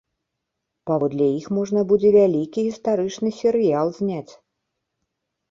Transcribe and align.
Паводле 0.89 1.27
іх 1.39 1.45
можна 1.57 1.83
будзе 1.91 2.09
вялікі 2.15 2.59
гістарычны 2.69 3.29
серыял 3.41 3.87
зняць! 4.01 4.33